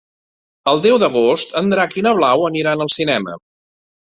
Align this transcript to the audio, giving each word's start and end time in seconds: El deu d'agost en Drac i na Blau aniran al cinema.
El 0.71 0.81
deu 0.85 0.97
d'agost 1.03 1.53
en 1.63 1.69
Drac 1.73 1.95
i 2.01 2.05
na 2.07 2.15
Blau 2.21 2.47
aniran 2.51 2.85
al 2.87 2.93
cinema. 2.99 3.37